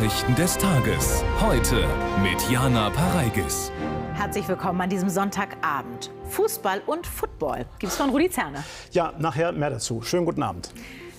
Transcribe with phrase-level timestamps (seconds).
[0.00, 1.22] Nachrichten des Tages.
[1.42, 1.86] Heute
[2.22, 3.70] mit Jana Pareigis.
[4.14, 6.10] Herzlich willkommen an diesem Sonntagabend.
[6.30, 8.64] Fußball und Football gibt es von Rudi Zerne.
[8.92, 10.00] Ja, nachher mehr dazu.
[10.00, 10.72] Schönen guten Abend.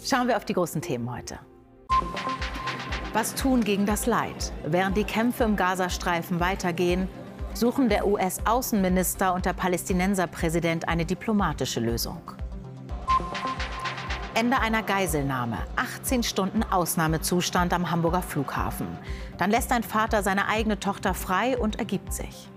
[0.03, 1.37] Schauen wir auf die großen Themen heute.
[3.13, 4.51] Was tun gegen das Leid?
[4.65, 7.07] Während die Kämpfe im Gazastreifen weitergehen,
[7.53, 12.31] suchen der US-Außenminister und der Palästinenserpräsident eine diplomatische Lösung.
[14.41, 15.59] Ende einer Geiselnahme.
[15.75, 18.87] 18 Stunden Ausnahmezustand am Hamburger Flughafen.
[19.37, 22.49] Dann lässt ein Vater seine eigene Tochter frei und ergibt sich.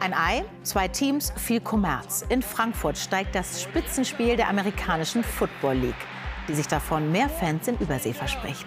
[0.00, 2.24] Ein Ei, zwei Teams, viel Kommerz.
[2.30, 6.06] In Frankfurt steigt das Spitzenspiel der amerikanischen Football League,
[6.48, 8.66] die sich davon mehr Fans in Übersee verspricht.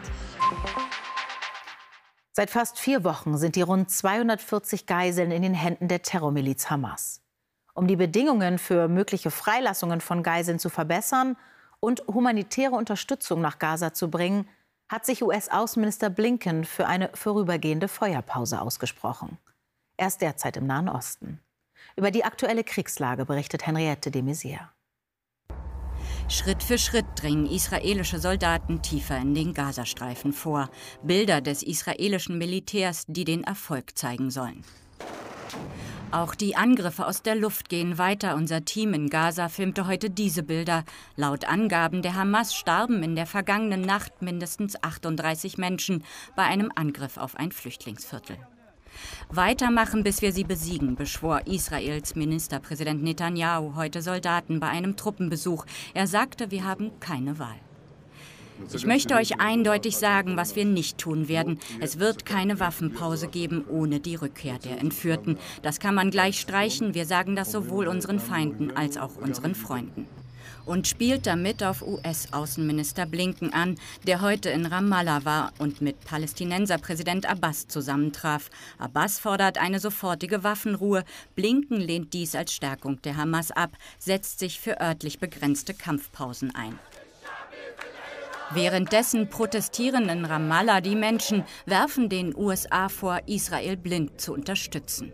[2.33, 7.20] Seit fast vier Wochen sind die rund 240 Geiseln in den Händen der Terrormiliz Hamas.
[7.73, 11.37] Um die Bedingungen für mögliche Freilassungen von Geiseln zu verbessern
[11.79, 14.48] und humanitäre Unterstützung nach Gaza zu bringen,
[14.90, 19.37] hat sich US-Außenminister Blinken für eine vorübergehende Feuerpause ausgesprochen.
[19.95, 21.40] Er ist derzeit im Nahen Osten.
[21.95, 24.70] Über die aktuelle Kriegslage berichtet Henriette de Maizière.
[26.27, 30.70] Schritt für Schritt dringen israelische Soldaten tiefer in den Gazastreifen vor.
[31.04, 34.63] Bilder des israelischen Militärs, die den Erfolg zeigen sollen.
[36.12, 38.35] Auch die Angriffe aus der Luft gehen weiter.
[38.35, 40.84] Unser Team in Gaza filmte heute diese Bilder.
[41.15, 46.04] Laut Angaben der Hamas starben in der vergangenen Nacht mindestens 38 Menschen
[46.35, 48.35] bei einem Angriff auf ein Flüchtlingsviertel.
[49.29, 55.65] Weitermachen, bis wir sie besiegen, beschwor Israels Ministerpräsident Netanyahu heute Soldaten bei einem Truppenbesuch.
[55.93, 57.55] Er sagte, wir haben keine Wahl.
[58.73, 61.59] Ich möchte euch eindeutig sagen, was wir nicht tun werden.
[61.79, 65.38] Es wird keine Waffenpause geben ohne die Rückkehr der Entführten.
[65.62, 66.94] Das kann man gleich streichen.
[66.94, 70.07] Wir sagen das sowohl unseren Feinden als auch unseren Freunden.
[70.66, 77.29] Und spielt damit auf US-Außenminister Blinken an, der heute in Ramallah war und mit Palästinenserpräsident
[77.29, 78.49] Abbas zusammentraf.
[78.78, 81.03] Abbas fordert eine sofortige Waffenruhe.
[81.35, 86.79] Blinken lehnt dies als Stärkung der Hamas ab, setzt sich für örtlich begrenzte Kampfpausen ein.
[88.53, 95.13] Währenddessen protestieren in Ramallah die Menschen, werfen den USA vor, Israel blind zu unterstützen.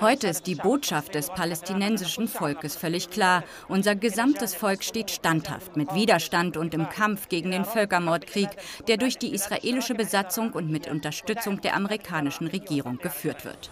[0.00, 3.44] Heute ist die Botschaft des palästinensischen Volkes völlig klar.
[3.68, 8.48] Unser gesamtes Volk steht standhaft mit Widerstand und im Kampf gegen den Völkermordkrieg,
[8.88, 13.70] der durch die israelische Besatzung und mit Unterstützung der amerikanischen Regierung geführt wird.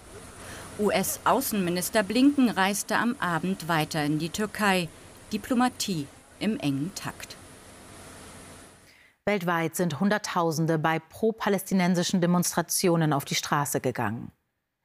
[0.78, 4.88] US-Außenminister Blinken reiste am Abend weiter in die Türkei.
[5.32, 6.06] Diplomatie
[6.38, 7.36] im engen Takt.
[9.24, 14.32] Weltweit sind Hunderttausende bei pro-palästinensischen Demonstrationen auf die Straße gegangen.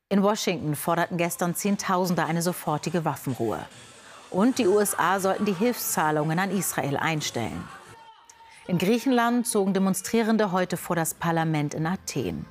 [0.09, 3.59] In Washington forderten gestern Zehntausende eine sofortige Waffenruhe.
[4.29, 7.67] Und die USA sollten die Hilfszahlungen an Israel einstellen.
[8.67, 12.45] In Griechenland zogen Demonstrierende heute vor das Parlament in Athen.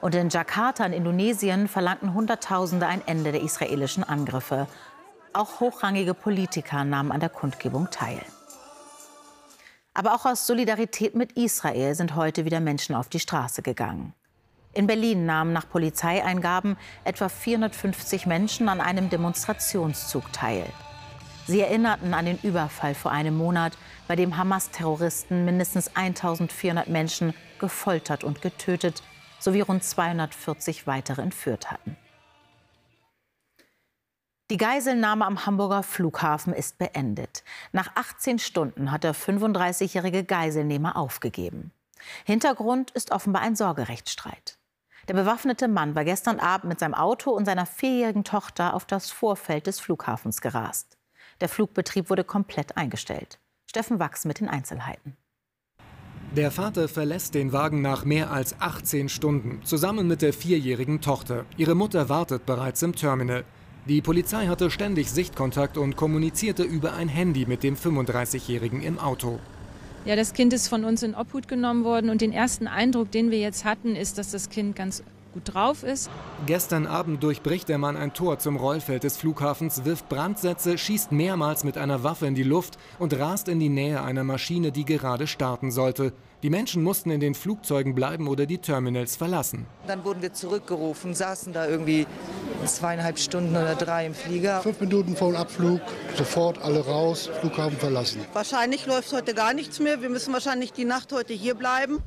[0.00, 4.66] Und in Jakarta in Indonesien verlangten Hunderttausende ein Ende der israelischen Angriffe.
[5.32, 8.20] Auch hochrangige Politiker nahmen an der Kundgebung teil.
[9.98, 14.14] Aber auch aus Solidarität mit Israel sind heute wieder Menschen auf die Straße gegangen.
[14.72, 20.66] In Berlin nahmen nach Polizeieingaben etwa 450 Menschen an einem Demonstrationszug teil.
[21.48, 23.76] Sie erinnerten an den Überfall vor einem Monat,
[24.06, 29.02] bei dem Hamas-Terroristen mindestens 1400 Menschen gefoltert und getötet
[29.40, 31.96] sowie rund 240 weitere entführt hatten.
[34.50, 37.44] Die Geiselnahme am Hamburger Flughafen ist beendet.
[37.72, 41.70] Nach 18 Stunden hat der 35-jährige Geiselnehmer aufgegeben.
[42.24, 44.58] Hintergrund ist offenbar ein Sorgerechtsstreit.
[45.06, 49.10] Der bewaffnete Mann war gestern Abend mit seinem Auto und seiner vierjährigen Tochter auf das
[49.10, 50.96] Vorfeld des Flughafens gerast.
[51.42, 53.38] Der Flugbetrieb wurde komplett eingestellt.
[53.66, 55.18] Steffen Wachs mit den Einzelheiten.
[56.34, 61.44] Der Vater verlässt den Wagen nach mehr als 18 Stunden, zusammen mit der vierjährigen Tochter.
[61.58, 63.44] Ihre Mutter wartet bereits im Terminal.
[63.88, 69.38] Die Polizei hatte ständig Sichtkontakt und kommunizierte über ein Handy mit dem 35-Jährigen im Auto.
[70.04, 73.30] Ja, das Kind ist von uns in Obhut genommen worden und den ersten Eindruck, den
[73.30, 75.02] wir jetzt hatten, ist, dass das Kind ganz
[75.32, 76.10] gut drauf ist.
[76.44, 81.64] Gestern Abend durchbricht der Mann ein Tor zum Rollfeld des Flughafens, wirft Brandsätze, schießt mehrmals
[81.64, 85.26] mit einer Waffe in die Luft und rast in die Nähe einer Maschine, die gerade
[85.26, 86.12] starten sollte.
[86.42, 89.66] Die Menschen mussten in den Flugzeugen bleiben oder die Terminals verlassen.
[89.86, 92.06] Dann wurden wir zurückgerufen, saßen da irgendwie
[92.76, 94.60] zweieinhalb Stunden oder drei im Flieger.
[94.60, 95.80] Fünf Minuten vor dem Abflug,
[96.16, 98.20] sofort alle raus, Flughafen verlassen.
[98.32, 100.02] Wahrscheinlich läuft heute gar nichts mehr.
[100.02, 101.98] Wir müssen wahrscheinlich die Nacht heute hier bleiben.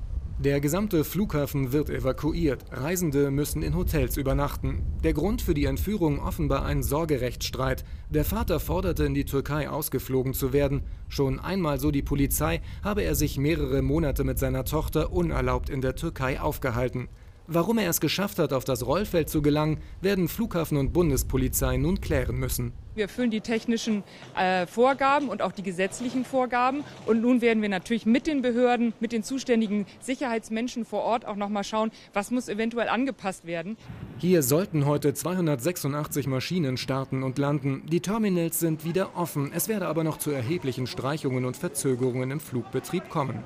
[0.43, 2.65] Der gesamte Flughafen wird evakuiert.
[2.71, 4.81] Reisende müssen in Hotels übernachten.
[5.03, 7.83] Der Grund für die Entführung offenbar ein Sorgerechtsstreit.
[8.09, 10.81] Der Vater forderte, in die Türkei ausgeflogen zu werden.
[11.09, 15.81] Schon einmal, so die Polizei, habe er sich mehrere Monate mit seiner Tochter unerlaubt in
[15.81, 17.07] der Türkei aufgehalten.
[17.47, 21.99] Warum er es geschafft hat, auf das Rollfeld zu gelangen, werden Flughafen und Bundespolizei nun
[21.99, 22.71] klären müssen.
[22.93, 24.03] Wir erfüllen die technischen
[24.37, 26.83] äh, Vorgaben und auch die gesetzlichen Vorgaben.
[27.05, 31.35] Und nun werden wir natürlich mit den Behörden, mit den zuständigen Sicherheitsmenschen vor Ort auch
[31.35, 33.77] noch mal schauen, was muss eventuell angepasst werden.
[34.17, 37.83] Hier sollten heute 286 Maschinen starten und landen.
[37.87, 39.51] Die Terminals sind wieder offen.
[39.53, 43.43] Es werde aber noch zu erheblichen Streichungen und Verzögerungen im Flugbetrieb kommen.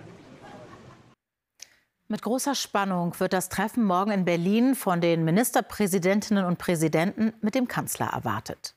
[2.08, 7.56] Mit großer Spannung wird das Treffen morgen in Berlin von den Ministerpräsidentinnen und Präsidenten mit
[7.56, 8.76] dem Kanzler erwartet.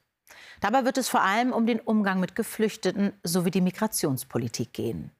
[0.62, 5.10] Dabei wird es vor allem um den Umgang mit Geflüchteten sowie die Migrationspolitik gehen.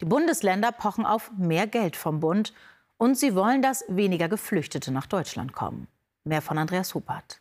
[0.00, 2.52] Die Bundesländer pochen auf mehr Geld vom Bund
[2.96, 5.86] und sie wollen, dass weniger Geflüchtete nach Deutschland kommen.
[6.24, 7.40] Mehr von Andreas Huppert.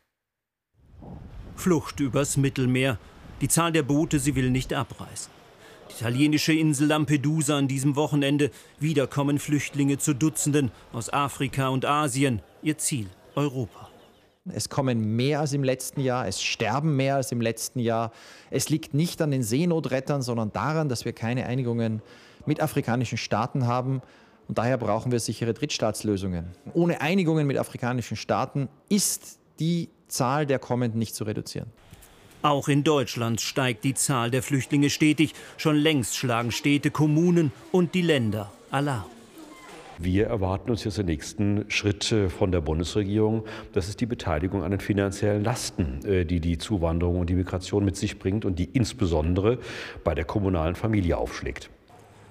[1.56, 3.00] Flucht übers Mittelmeer.
[3.42, 5.35] Die Zahl der Boote, sie will nicht abreißen.
[5.90, 8.52] Italienische Insel Lampedusa an diesem Wochenende.
[8.80, 12.42] Wieder kommen Flüchtlinge zu Dutzenden aus Afrika und Asien.
[12.62, 13.90] Ihr Ziel Europa.
[14.54, 18.12] Es kommen mehr als im letzten Jahr, es sterben mehr als im letzten Jahr.
[18.52, 22.02] Es liegt nicht an den Seenotrettern, sondern daran, dass wir keine Einigungen
[22.46, 24.02] mit afrikanischen Staaten haben.
[24.48, 26.46] Und daher brauchen wir sichere Drittstaatslösungen.
[26.74, 31.72] Ohne Einigungen mit afrikanischen Staaten ist die Zahl der Kommenden nicht zu reduzieren.
[32.46, 35.34] Auch in Deutschland steigt die Zahl der Flüchtlinge stetig.
[35.58, 39.06] Schon längst schlagen Städte, Kommunen und die Länder Alarm.
[39.98, 43.46] Wir erwarten uns jetzt den nächsten Schritt von der Bundesregierung.
[43.74, 47.84] Das ist die Beteiligung an den finanziellen Lasten, äh, die die Zuwanderung und die Migration
[47.84, 49.58] mit sich bringt und die insbesondere
[50.04, 51.72] bei der kommunalen Familie aufschlägt.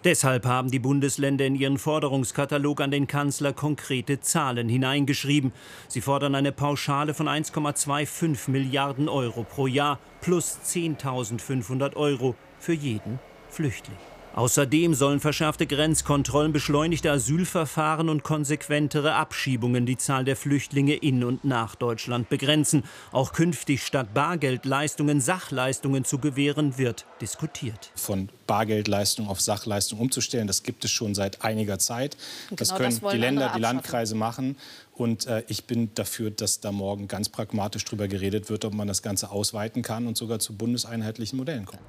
[0.05, 5.53] Deshalb haben die Bundesländer in ihren Forderungskatalog an den Kanzler konkrete Zahlen hineingeschrieben.
[5.89, 13.19] Sie fordern eine Pauschale von 1,25 Milliarden Euro pro Jahr plus 10.500 Euro für jeden
[13.49, 13.97] Flüchtling.
[14.35, 21.45] Außerdem sollen verschärfte Grenzkontrollen, beschleunigte Asylverfahren und konsequentere Abschiebungen die Zahl der Flüchtlinge in und
[21.45, 22.83] nach Deutschland begrenzen.
[23.13, 27.93] Auch künftig statt Bargeldleistungen Sachleistungen zu gewähren, wird diskutiert.
[27.95, 32.17] Von Bargeldleistung auf Sachleistung umzustellen, das gibt es schon seit einiger Zeit.
[32.49, 34.57] Genau das können das die Länder, die Landkreise machen.
[34.95, 38.89] Und äh, ich bin dafür, dass da morgen ganz pragmatisch darüber geredet wird, ob man
[38.89, 41.83] das Ganze ausweiten kann und sogar zu bundeseinheitlichen Modellen kommt.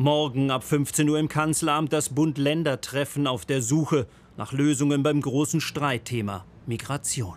[0.00, 4.06] Morgen ab 15 Uhr im Kanzleramt das Bund-Länder-Treffen auf der Suche
[4.38, 7.36] nach Lösungen beim großen Streitthema Migration.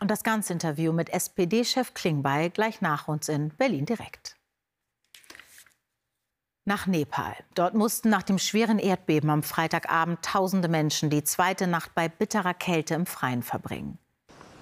[0.00, 4.36] Und das ganze Interview mit SPD-Chef Klingbeil gleich nach uns in Berlin direkt.
[6.64, 7.36] Nach Nepal.
[7.54, 12.54] Dort mussten nach dem schweren Erdbeben am Freitagabend tausende Menschen die zweite Nacht bei bitterer
[12.54, 13.98] Kälte im Freien verbringen.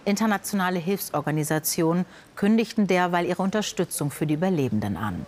[0.05, 2.05] Internationale Hilfsorganisationen
[2.37, 5.25] kündigten derweil ihre Unterstützung für die Überlebenden an.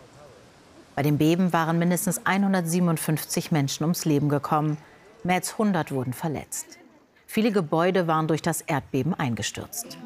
[0.95, 4.79] Bei dem Beben waren mindestens 157 Menschen ums Leben gekommen.
[5.25, 6.79] Mehr als 100 wurden verletzt.
[7.27, 9.99] Viele Gebäude waren durch das Erdbeben eingestürzt.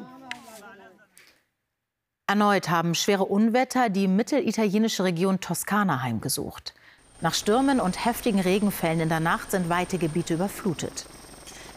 [2.25, 6.73] Erneut haben schwere Unwetter die mittelitalienische Region Toskana heimgesucht.
[7.21, 11.05] Nach Stürmen und heftigen Regenfällen in der Nacht sind weite Gebiete überflutet.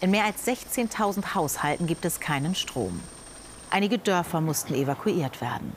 [0.00, 3.00] In mehr als 16.000 Haushalten gibt es keinen Strom.
[3.70, 5.74] Einige Dörfer mussten evakuiert werden.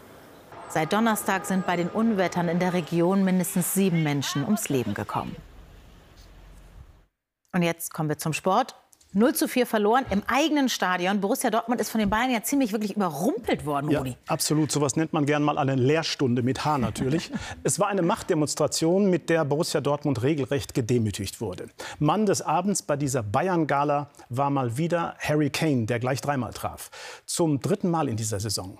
[0.67, 5.35] Seit Donnerstag sind bei den Unwettern in der Region mindestens sieben Menschen ums Leben gekommen.
[7.53, 8.75] Und jetzt kommen wir zum Sport.
[9.13, 11.21] 0 zu 4 verloren im eigenen Stadion.
[11.21, 14.73] Borussia Dortmund ist von den Bayern ja ziemlich wirklich überrumpelt worden, ja, absolut.
[14.73, 17.31] So was nennt man gern mal eine Lehrstunde mit H natürlich.
[17.63, 21.69] es war eine Machtdemonstration, mit der Borussia Dortmund regelrecht gedemütigt wurde.
[21.97, 26.91] Mann des Abends bei dieser Bayern-Gala war mal wieder Harry Kane, der gleich dreimal traf.
[27.25, 28.77] Zum dritten Mal in dieser Saison.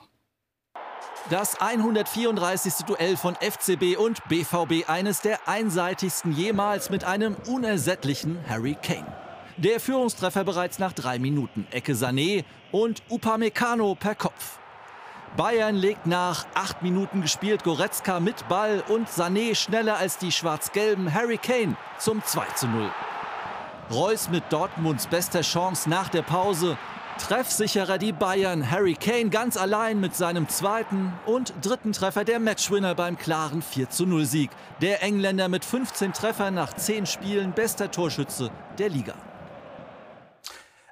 [1.32, 2.86] Das 134.
[2.86, 9.12] Duell von FCB und BVB, eines der einseitigsten jemals mit einem unersättlichen Harry Kane.
[9.58, 11.66] Der Führungstreffer bereits nach drei Minuten.
[11.72, 14.60] Ecke Sané und Upamecano per Kopf.
[15.36, 21.12] Bayern legt nach acht Minuten gespielt Goretzka mit Ball und Sané schneller als die schwarz-gelben
[21.12, 22.92] Harry Kane zum 2 zu 0.
[23.90, 26.78] Reus mit Dortmunds bester Chance nach der Pause
[27.18, 28.70] Treffsicherer die Bayern.
[28.70, 34.08] Harry Kane ganz allein mit seinem zweiten und dritten Treffer der Matchwinner beim klaren 40
[34.28, 34.50] Sieg.
[34.82, 39.16] Der Engländer mit 15 Treffern nach 10 Spielen bester Torschütze der Liga.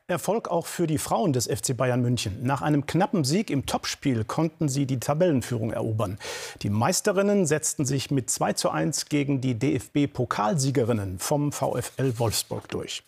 [0.08, 2.44] Erfolg auch für die Frauen des FC Bayern München.
[2.44, 6.20] Nach einem knappen Sieg im Topspiel konnten sie die Tabellenführung erobern.
[6.62, 13.04] Die Meisterinnen setzten sich mit 2 zu 1 gegen die DFB-Pokalsiegerinnen vom VfL Wolfsburg durch.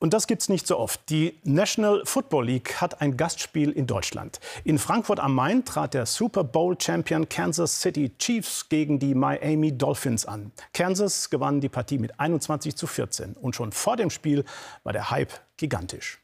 [0.00, 1.10] Und das gibt's nicht so oft.
[1.10, 4.38] Die National Football League hat ein Gastspiel in Deutschland.
[4.62, 9.76] In Frankfurt am Main trat der Super Bowl Champion Kansas City Chiefs gegen die Miami
[9.76, 10.52] Dolphins an.
[10.72, 14.44] Kansas gewann die Partie mit 21 zu 14 und schon vor dem Spiel
[14.84, 16.20] war der Hype gigantisch.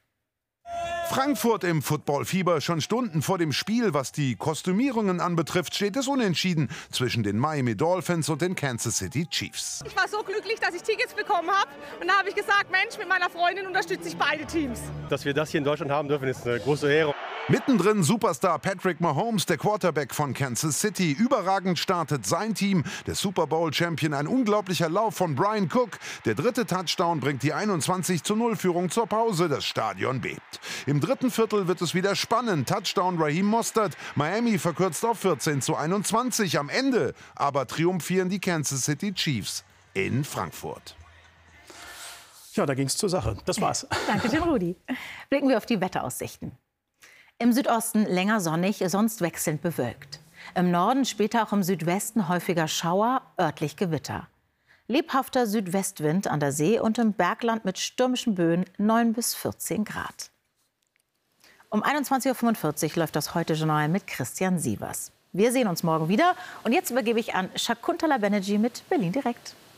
[1.09, 2.61] Frankfurt im Footballfieber.
[2.61, 7.77] Schon Stunden vor dem Spiel, was die Kostümierungen anbetrifft, steht es unentschieden zwischen den Miami
[7.77, 9.83] Dolphins und den Kansas City Chiefs.
[9.87, 11.71] Ich war so glücklich, dass ich Tickets bekommen habe.
[12.01, 14.81] Und da habe ich gesagt, Mensch, mit meiner Freundin unterstütze ich beide Teams.
[15.09, 17.15] Dass wir das hier in Deutschland haben dürfen, ist eine große Ehre.
[17.49, 21.13] Mittendrin Superstar Patrick Mahomes, der Quarterback von Kansas City.
[21.13, 22.85] Überragend startet sein Team.
[23.07, 25.99] Der Super Bowl Champion, ein unglaublicher Lauf von Brian Cook.
[26.25, 29.51] Der dritte Touchdown bringt die 21 zu 0 Führung zur Pause.
[29.51, 30.59] Das Stadion bebt.
[30.87, 32.67] Im dritten Viertel wird es wieder spannend.
[32.67, 33.95] Touchdown Raheem Mostert.
[34.15, 37.13] Miami verkürzt auf 14 zu 21 am Ende.
[37.35, 40.97] Aber triumphieren die Kansas City Chiefs in Frankfurt.
[42.55, 43.37] Ja, da ging es zur Sache.
[43.45, 43.87] Das war's.
[44.07, 44.77] Danke schön, Rudi.
[45.29, 46.53] Blicken wir auf die Wetteraussichten.
[47.39, 50.21] Im Südosten länger sonnig, sonst wechselnd bewölkt.
[50.55, 54.29] Im Norden später auch im Südwesten häufiger Schauer, örtlich Gewitter.
[54.87, 60.31] Lebhafter Südwestwind an der See und im Bergland mit stürmischen Böen 9 bis 14 Grad.
[61.71, 65.11] Um 21.45 Uhr läuft das Heute-Journal mit Christian Sievers.
[65.33, 66.37] Wir sehen uns morgen wieder.
[66.63, 69.57] Und jetzt übergebe ich an Shakuntala Banerjee mit Berlin direkt.